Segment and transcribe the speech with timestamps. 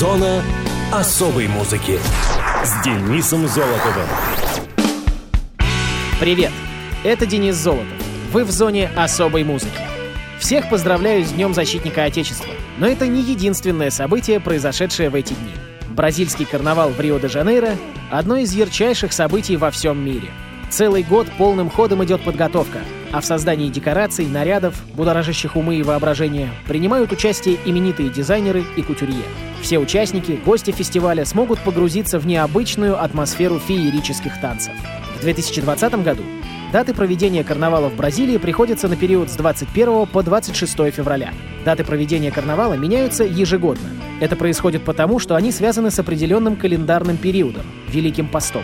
[0.00, 0.42] Зона
[0.90, 1.98] особой музыки
[2.64, 4.06] с Денисом Золотовым.
[6.18, 6.52] Привет,
[7.04, 7.86] это Денис Золотов.
[8.32, 9.76] Вы в зоне особой музыки.
[10.38, 12.54] Всех поздравляю с Днем Защитника Отечества.
[12.78, 15.52] Но это не единственное событие, произошедшее в эти дни.
[15.90, 17.76] Бразильский карнавал в Рио-де-Жанейро—
[18.10, 20.30] одно из ярчайших событий во всем мире.
[20.70, 22.78] Целый год полным ходом идет подготовка,
[23.12, 29.24] а в создании декораций, нарядов, будоражащих умы и воображение, принимают участие именитые дизайнеры и кутюрье.
[29.62, 34.74] Все участники, гости фестиваля смогут погрузиться в необычную атмосферу феерических танцев.
[35.18, 36.22] В 2020 году
[36.72, 41.32] Даты проведения карнавала в Бразилии приходятся на период с 21 по 26 февраля.
[41.64, 43.88] Даты проведения карнавала меняются ежегодно.
[44.20, 48.62] Это происходит потому, что они связаны с определенным календарным периодом— Великим постом.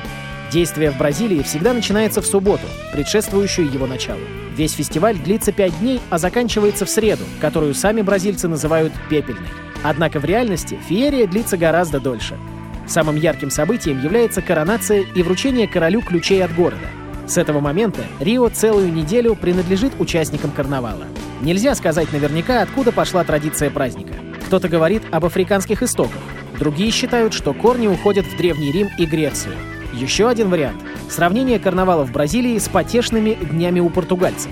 [0.56, 4.22] Действие в Бразилии всегда начинается в субботу, предшествующую его началу.
[4.56, 9.50] Весь фестиваль длится пять дней, а заканчивается в среду, которую сами бразильцы называют «пепельной».
[9.82, 12.38] Однако в реальности феерия длится гораздо дольше.
[12.86, 16.86] Самым ярким событием является коронация и вручение королю ключей от города.
[17.26, 21.04] С этого момента Рио целую неделю принадлежит участникам карнавала.
[21.42, 24.14] Нельзя сказать наверняка, откуда пошла традиция праздника.
[24.46, 26.22] Кто-то говорит об африканских истоках,
[26.58, 29.52] другие считают, что корни уходят в Древний Рим и Грецию.
[29.96, 34.50] Еще один вариант— сравнение карнавала в Бразилии с потешными днями у португальцев.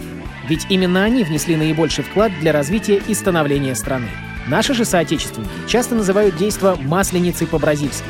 [0.48, 4.08] Ведь именно они внесли наибольший вклад для развития и становления страны.
[4.46, 8.06] Наши же соотечественники часто называют действо «масленицей по-бразильски».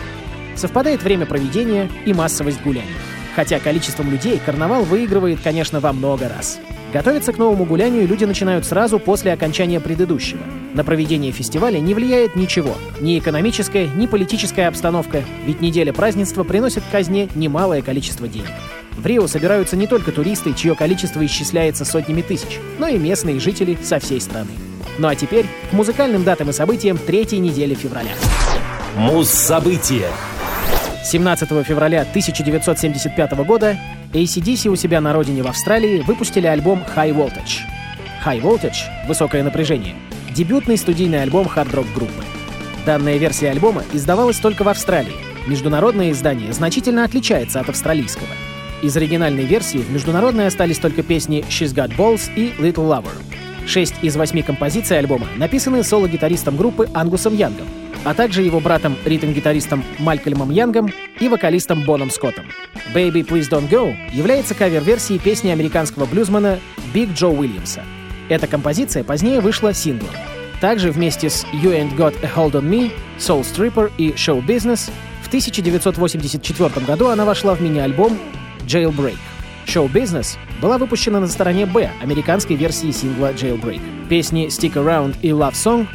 [0.54, 2.94] Совпадает время проведения и массовость гуляния.
[3.34, 6.60] Хотя количеством людей карнавал выигрывает, конечно, во много раз.
[6.94, 10.38] Готовиться к новому гулянию люди начинают сразу после окончания предыдущего.
[10.74, 12.76] На проведение фестиваля не влияет ничего.
[13.00, 18.52] Ни экономическая, ни политическая обстановка, ведь неделя празднества приносит казне немалое количество денег.
[18.92, 23.76] В Рио собираются не только туристы, чье количество исчисляется сотнями тысяч, но и местные жители
[23.82, 24.52] со всей страны.
[24.98, 28.12] Ну а теперь к музыкальным датам и событиям третьей недели февраля.
[28.96, 30.10] Муз-события
[31.04, 33.76] 17 февраля 1975 года
[34.14, 37.60] ACDC у себя на родине в Австралии выпустили альбом High Voltage.
[38.24, 39.94] High Voltage— высокое напряжение—
[40.34, 42.24] дебютный студийный альбом хард-рок группы.
[42.86, 45.12] Данная версия альбома издавалась только в Австралии.
[45.46, 48.28] Международное издание значительно отличается от австралийского.
[48.82, 53.12] Из оригинальной версии в международной остались только песни «She's Got Balls» и «Little Lover».
[53.66, 57.66] Шесть из восьми композиций альбома написаны соло-гитаристом группы Ангусом Янгом,
[58.04, 62.44] а также его братом ритм-гитаристом Малькольмом Янгом и вокалистом Боном Скоттом.
[62.94, 66.60] «Baby, Please Don't Go» является кавер-версией песни американского блюзмена
[66.92, 67.82] Биг Джо Уильямса.
[68.28, 70.10] Эта композиция позднее вышла синглом.
[70.60, 74.90] Также вместе с «You Ain't Got a Hold on Me», «Soul Stripper» и «Show Business»
[75.22, 78.18] в 1984 году она вошла в мини-альбом
[78.66, 79.18] «Jailbreak».
[79.66, 83.80] «Show Business» была выпущена на стороне «Б» американской версии сингла «Jailbreak».
[84.08, 85.86] Песни «Stick Around» и «Love Song»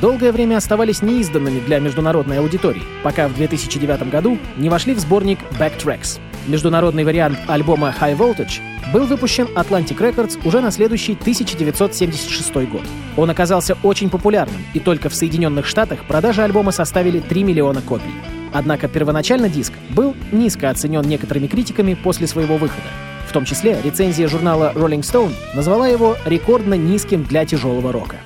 [0.00, 5.38] долгое время оставались неизданными для международной аудитории, пока в 2009 году не вошли в сборник
[5.58, 6.20] Backtracks.
[6.46, 8.60] Международный вариант альбома High Voltage
[8.92, 12.82] был выпущен Atlantic Records уже на следующий 1976 год.
[13.16, 18.12] Он оказался очень популярным, и только в Соединенных Штатах продажи альбома составили 3 миллиона копий.
[18.52, 22.86] Однако первоначально диск был низко оценен некоторыми критиками после своего выхода.
[23.26, 28.16] В том числе рецензия журнала Rolling Stone назвала его рекордно низким для тяжелого рока.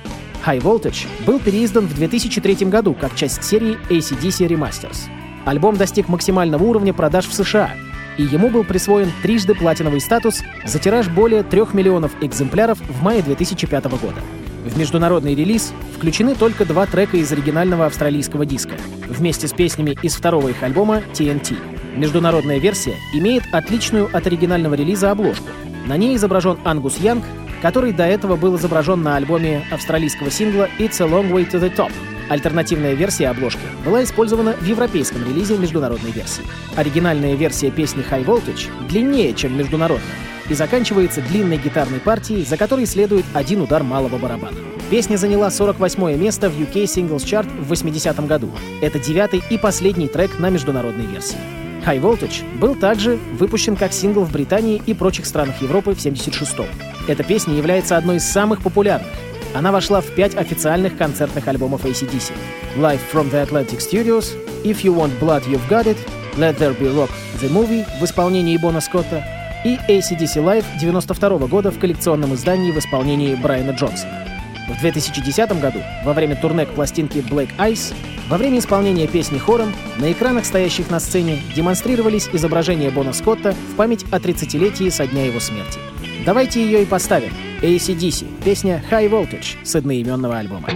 [0.45, 5.09] High Voltage был переиздан в 2003 году как часть серии ACDC Remasters.
[5.45, 7.71] Альбом достиг максимального уровня продаж в США,
[8.17, 13.21] и ему был присвоен трижды платиновый статус за тираж более 3 миллионов экземпляров в мае
[13.21, 14.21] 2005 года.
[14.65, 18.75] В международный релиз включены только два трека из оригинального австралийского диска,
[19.07, 21.55] вместе с песнями из второго их альбома TNT.
[21.95, 25.47] Международная версия имеет отличную от оригинального релиза обложку.
[25.87, 27.23] На ней изображен Ангус Янг
[27.61, 31.73] который до этого был изображен на альбоме австралийского сингла «It's a Long Way to the
[31.75, 31.91] Top».
[32.29, 36.43] Альтернативная версия обложки была использована в европейском релизе международной версии.
[36.75, 40.05] Оригинальная версия песни High Voltage длиннее, чем международная,
[40.47, 44.57] и заканчивается длинной гитарной партией, за которой следует один удар малого барабана.
[44.89, 48.51] Песня заняла 48 место в UK Singles Chart в 80 году.
[48.81, 51.37] Это девятый и последний трек на международной версии.
[51.85, 56.65] High Voltage был также выпущен как сингл в Британии и прочих странах Европы в 76-м.
[57.07, 59.09] Эта песня является одной из самых популярных.
[59.53, 62.33] Она вошла в пять официальных концертных альбомов ACDC.
[62.77, 65.97] Live from the Atlantic Studios, If You Want Blood, You've Got It,
[66.37, 67.09] Let There Be Rock,
[67.41, 69.23] The Movie в исполнении Бона Скотта
[69.65, 74.28] и ACDC Live 92 -го года в коллекционном издании в исполнении Брайана Джонсона.
[74.69, 77.93] В 2010 году, во время турне к пластинке Black Ice,
[78.29, 83.75] во время исполнения песни хором на экранах, стоящих на сцене, демонстрировались изображения Бона Скотта в
[83.75, 85.79] память о 30-летии со дня его смерти.
[86.23, 87.33] Давайте ее и поставим.
[87.61, 90.69] ACDC, песня High Voltage с одноименного альбома.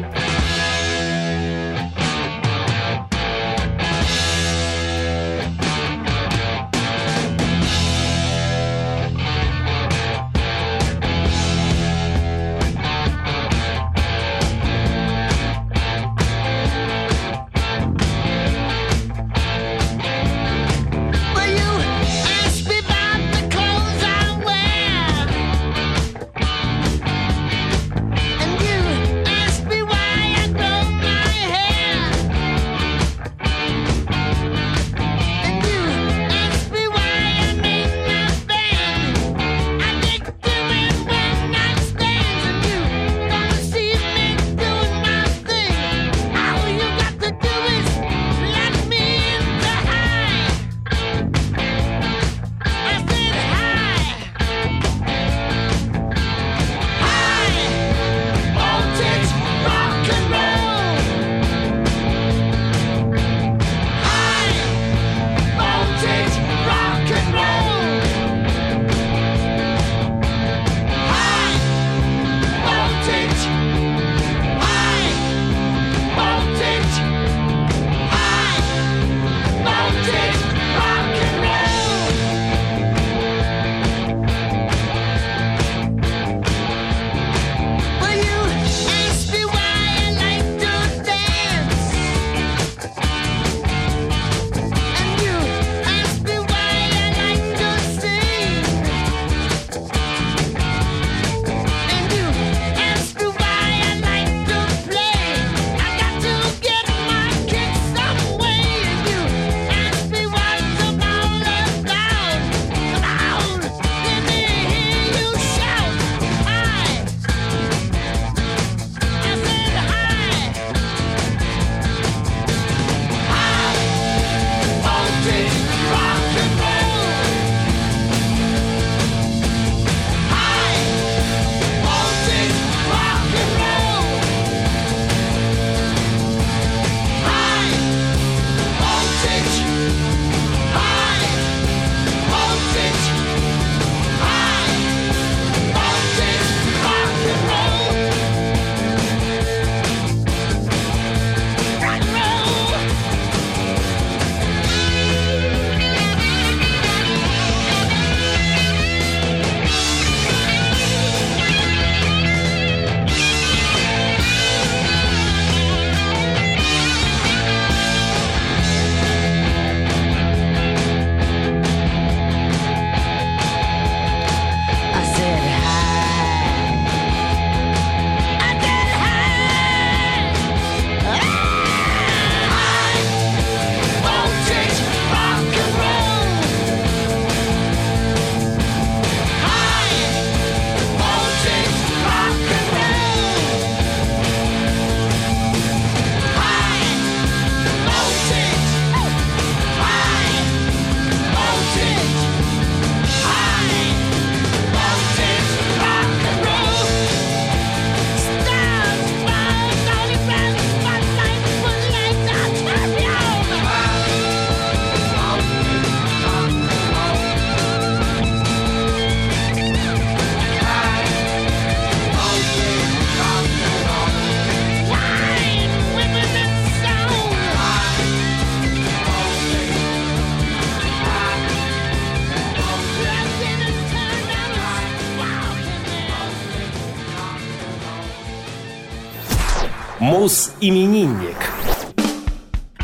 [240.14, 241.38] Мус-именинник.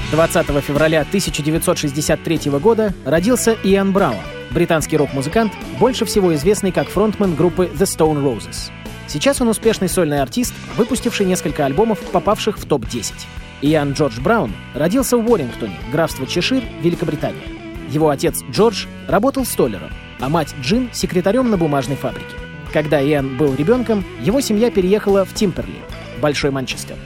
[0.09, 4.17] 20 февраля 1963 года родился Иэн Браун,
[4.49, 8.71] британский рок-музыкант, больше всего известный как фронтмен группы The Stone Roses.
[9.05, 13.13] Сейчас он успешный сольный артист, выпустивший несколько альбомов, попавших в топ-10.
[13.61, 17.43] Иоанн Джордж Браун родился в Уоррингтоне, графство Чешир, Великобритания.
[17.91, 22.25] Его отец Джордж работал столером, а мать Джин— секретарем на бумажной фабрике.
[22.73, 25.77] Когда Иоанн был ребенком, его семья переехала в Тимперли,
[26.21, 26.97] Большой Манчестер,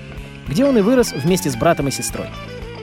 [0.48, 2.28] где он и вырос вместе с братом и сестрой.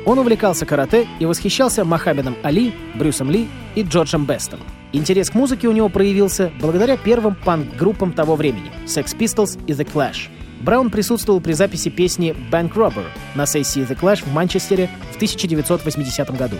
[0.06, 4.60] Он увлекался карате и восхищался Мохаммедом Али, Брюсом Ли и Джорджем Бестом.
[4.92, 9.86] Интерес к музыке у него проявился благодаря первым панк-группам того времени— Sex Pistols и The
[9.86, 10.28] Clash.
[10.62, 16.36] Браун присутствовал при записи песни «Bank Robber» на сессии The Clash в Манчестере в 1980
[16.36, 16.56] году.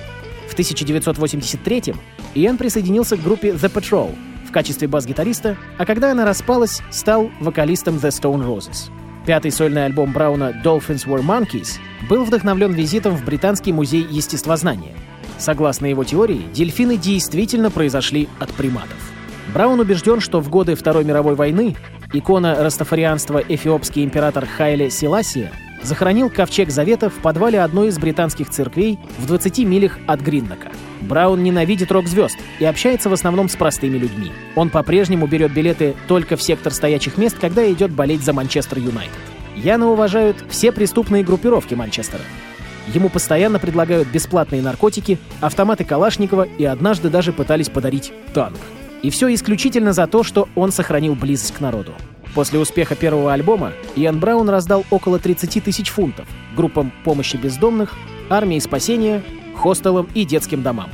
[0.49, 1.95] В 1983
[2.35, 4.15] Иэн присоединился к группе The Patrol
[4.47, 8.91] в качестве бас-гитариста, а когда она распалась, стал вокалистом The Stone Roses.
[9.27, 14.95] Пятый сольный альбом Брауна «Dolphins Were Monkeys» был вдохновлен визитом в Британский музей естествознания.
[15.39, 19.13] Согласно его теории, дельфины действительно произошли от приматов.
[19.53, 21.77] Браун убежден, что в годы Второй мировой войны
[22.13, 28.99] икона растафарианства эфиопский император Хайле Селасия захоронил ковчег Завета в подвале одной из британских церквей
[29.19, 30.71] в 20 милях от Гриннака.
[31.01, 34.33] Браун ненавидит рок-звезд и общается в основном с простыми людьми.
[34.55, 39.13] Он по-прежнему берет билеты только в сектор стоячих мест, когда идет болеть за Манчестер Юнайтед.
[39.57, 42.23] Яна уважают все преступные группировки Манчестера.
[42.89, 48.59] Ему постоянно предлагают бесплатные наркотики, автоматы Калашникова и однажды даже пытались подарить танк.
[49.03, 51.95] И все исключительно за то, что он сохранил близость к народу.
[52.35, 56.27] После успеха первого альбома Иэн Браун раздал около 30 тысяч фунтов
[56.57, 57.95] группам помощи бездомных,
[58.29, 59.23] армии спасения,
[59.61, 60.91] хостелам и детским домам.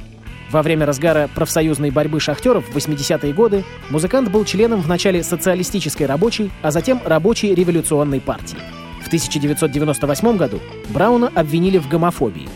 [0.51, 6.07] Во время разгара профсоюзной борьбы шахтеров в 80-е годы музыкант был членом в начале социалистической
[6.07, 8.59] рабочей, а затем рабочей революционной партии.
[9.03, 12.49] В 1998 году Брауна обвинили в гомофобии.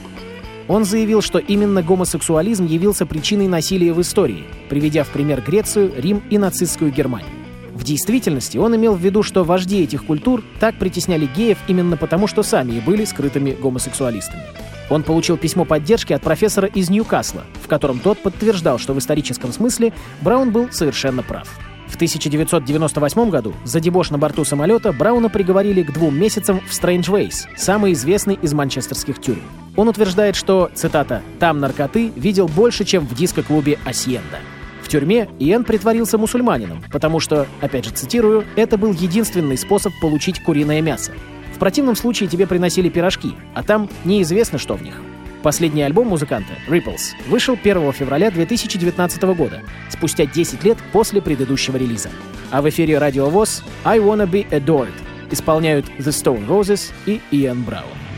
[0.68, 6.22] Он заявил, что именно гомосексуализм явился причиной насилия в истории, приведя в пример Грецию, Рим
[6.30, 7.30] и нацистскую Германию.
[7.74, 12.26] В действительности он имел в виду, что вожди этих культур так притесняли геев именно потому,
[12.26, 14.42] что сами и были скрытыми гомосексуалистами.
[14.90, 19.52] Он получил письмо поддержки от профессора из Ньюкасла, в котором тот подтверждал, что в историческом
[19.52, 21.48] смысле Браун был совершенно прав.
[21.90, 27.48] В 1998 году за дебош на борту самолета Брауна приговорили к двум месяцам в Ways,
[27.56, 29.42] самый известный из манчестерских тюрем.
[29.76, 34.38] Он утверждает, что, цитата, «там наркоты видел больше, чем в диско-клубе «Асьенда».
[34.82, 40.42] В тюрьме Иэн притворился мусульманином, потому что, опять же цитирую, это был единственный способ получить
[40.42, 41.12] куриное мясо.
[41.60, 45.02] Противном случае тебе приносили пирожки, а там неизвестно, что в них.
[45.42, 52.08] Последний альбом музыканта, Ripples, вышел 1 февраля 2019 года, спустя 10 лет после предыдущего релиза.
[52.50, 54.94] А в эфире Радио ВОЗ «I Wanna Be Adored»
[55.30, 58.09] исполняют The Stone Roses и Иэн Браун.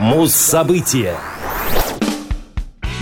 [0.00, 1.14] Муз-события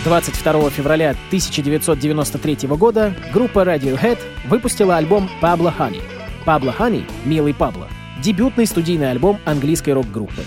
[0.03, 6.03] 22 февраля 1993 года группа Radiohead выпустила альбом Pablo Honey.
[6.45, 7.87] Pablo Honey— «Милый Пабло»—
[8.21, 10.43] дебютный студийный альбом английской рок-группы.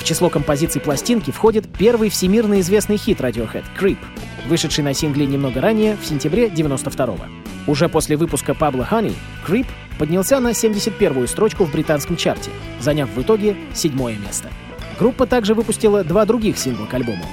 [0.00, 3.98] В число композиций пластинки входит первый всемирно известный хит Radiohead— «Creep»,
[4.48, 7.28] вышедший на сингле немного ранее, в сентябре 92 -го.
[7.68, 9.14] Уже после выпуска Pablo Honey,
[9.46, 9.68] Creep
[10.00, 14.48] поднялся на 71-ю строчку в британском чарте, заняв в итоге седьмое место.
[15.02, 17.24] Группа также выпустила два других сингла к альбому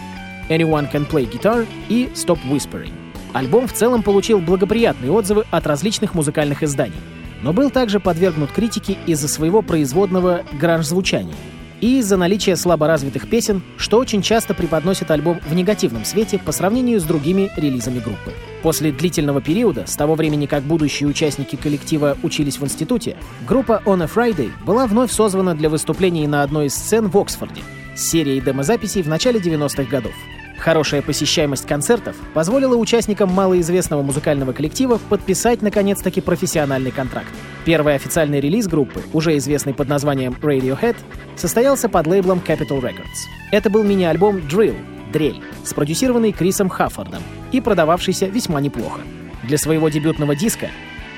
[0.49, 2.93] «Anyone Can Play Guitar» и «Stop Whispering».
[3.31, 6.99] Альбом в целом получил благоприятные отзывы от различных музыкальных изданий,
[7.43, 11.35] но был также подвергнут критике из-за своего производного гранж-звучания—
[11.81, 16.99] и из-за наличия слаборазвитых песен, что очень часто преподносит альбом в негативном свете по сравнению
[16.99, 18.33] с другими релизами группы.
[18.61, 23.17] После длительного периода, с того времени как будущие участники коллектива учились в институте,
[23.47, 27.61] группа On a Friday была вновь созвана для выступлений на одной из сцен в Оксфорде
[27.95, 30.13] с серией демозаписей в начале 90-х годов.
[30.59, 37.29] Хорошая посещаемость концертов позволила участникам малоизвестного музыкального коллектива подписать наконец-таки профессиональный контракт.
[37.63, 40.97] Первый официальный релиз группы, уже известный под названием Radiohead,
[41.37, 43.27] состоялся под лейблом Capitol Records.
[43.51, 44.75] Это был мини-альбом Drill,
[45.13, 48.99] Дрель, спродюсированный Крисом Хаффордом и продававшийся весьма неплохо.
[49.43, 50.67] Для своего дебютного диска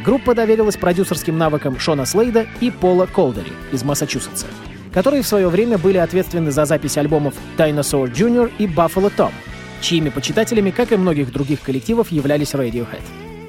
[0.06, 4.46] группа доверилась продюсерским навыкам Шона Слейда и Пола Колдери из Массачусетса
[4.94, 8.52] которые в свое время были ответственны за запись альбомов Dinosaur Jr.
[8.58, 9.32] и Buffalo Tom,
[9.82, 13.02] чьими почитателями, как и многих других коллективов, являлись Radiohead.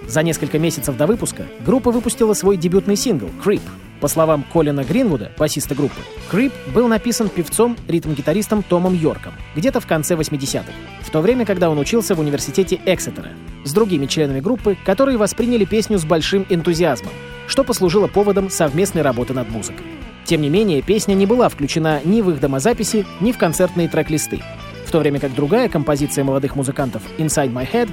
[0.07, 3.63] За несколько месяцев до выпуска группа выпустила свой дебютный сингл «Creep».
[4.01, 6.01] По словам Колина Гринвуда, басиста группы,
[6.31, 11.71] «Creep» был написан певцом, ритм-гитаристом Томом Йорком где-то в конце 80-х, в то время, когда
[11.71, 13.31] он учился в университете Эксетера,
[13.65, 17.13] с другими членами группы, которые восприняли песню с большим энтузиазмом,
[17.47, 19.87] что послужило поводом совместной работы над музыкой.
[20.33, 24.41] Тем не менее, песня не была включена ни в их домозаписи, ни в концертные трек-листы,
[24.87, 27.91] в то время как другая композиция молодых музыкантов «Inside My Head»,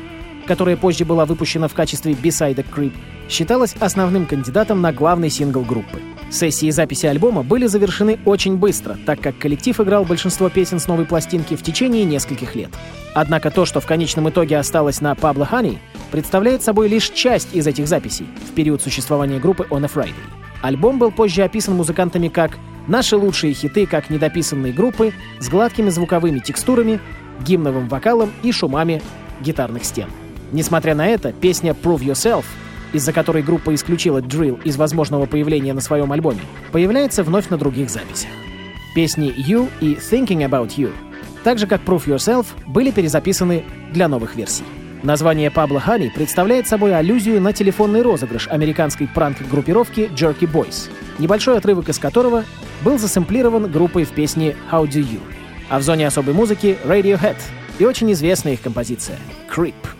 [0.47, 2.93] которая позже была выпущена в качестве B-side Creep,
[3.27, 5.99] считалась основным кандидатом на главный сингл группы.
[6.31, 11.03] Сессии записи альбома были завершены очень быстро, так как коллектив играл большинство песен с новой
[11.03, 12.69] пластинки в течение нескольких лет.
[13.13, 15.77] Однако то, что в конечном итоге осталось на Pablo Honey,
[16.09, 20.13] представляет собой лишь часть из этих записей в период существования группы On a Friday.
[20.61, 26.39] Альбом был позже описан музыкантами как «наши лучшие хиты как недописанные группы с гладкими звуковыми
[26.39, 26.99] текстурами,
[27.45, 29.01] гимновым вокалом и шумами
[29.41, 30.09] гитарных стен».
[30.51, 32.43] Несмотря на это, песня «Prove Yourself»,
[32.91, 36.41] из-за которой группа исключила Drill из возможного появления на своем альбоме,
[36.71, 38.29] появляется вновь на других записях.
[38.95, 40.91] Песни «You» и «Thinking About You»,
[41.43, 44.63] так же как «Prove Yourself», были перезаписаны для новых версий.
[45.01, 51.87] Название Пабло Хани представляет собой аллюзию на телефонный розыгрыш американской пранк-группировки Jerky Boys, небольшой отрывок
[51.87, 52.43] из которого
[52.81, 55.21] был засэмплирован группой в песне How Do You,
[55.69, 57.37] а в зоне особой музыки Radiohead
[57.79, 59.17] и очень известная их композиция
[59.49, 59.98] Creep.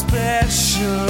[0.00, 1.06] Special,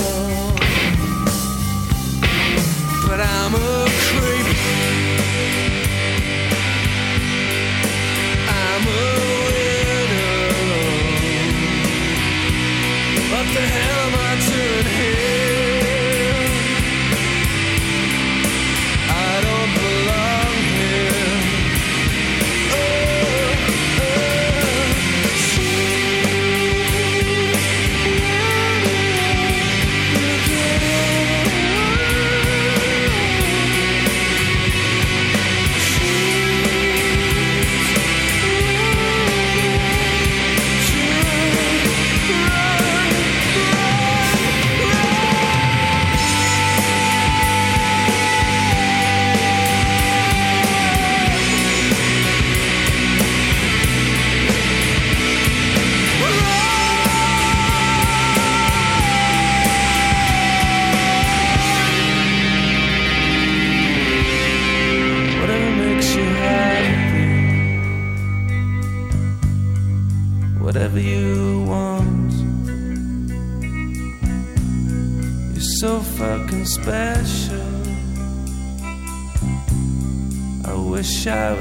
[3.07, 5.70] but I'm a creep.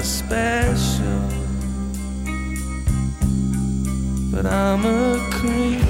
[0.02, 1.20] Special,
[4.30, 5.89] but I'm a creep.